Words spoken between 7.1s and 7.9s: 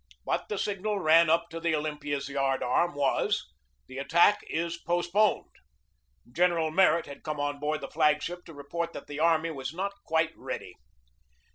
come on board the